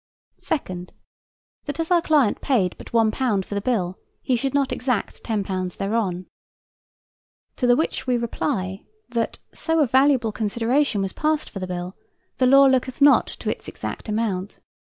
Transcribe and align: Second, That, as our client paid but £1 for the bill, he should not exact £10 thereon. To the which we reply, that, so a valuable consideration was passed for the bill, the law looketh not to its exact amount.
Second, 0.39 0.93
That, 1.65 1.79
as 1.79 1.91
our 1.91 2.01
client 2.01 2.41
paid 2.41 2.75
but 2.79 2.91
£1 2.91 3.45
for 3.45 3.53
the 3.53 3.61
bill, 3.61 3.99
he 4.23 4.35
should 4.35 4.55
not 4.55 4.71
exact 4.71 5.21
£10 5.23 5.77
thereon. 5.77 6.25
To 7.57 7.67
the 7.67 7.75
which 7.75 8.07
we 8.07 8.17
reply, 8.17 8.83
that, 9.09 9.37
so 9.53 9.79
a 9.79 9.85
valuable 9.85 10.31
consideration 10.31 11.03
was 11.03 11.13
passed 11.13 11.51
for 11.51 11.59
the 11.59 11.67
bill, 11.67 11.95
the 12.39 12.47
law 12.47 12.65
looketh 12.65 12.99
not 12.99 13.27
to 13.27 13.51
its 13.51 13.67
exact 13.67 14.09
amount. 14.09 14.57